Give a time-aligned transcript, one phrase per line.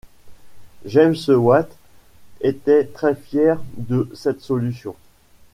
[0.83, 1.69] James Watt
[2.39, 4.95] était très fier de cette solution.